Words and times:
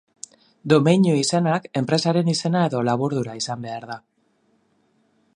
Domeinu 0.71 1.11
izenak 1.23 1.67
enpresaren 1.81 2.31
izena 2.33 2.63
edo 2.69 2.81
laburdura 2.87 3.35
izan 3.41 3.67
behar 3.69 3.85
da. 3.91 3.99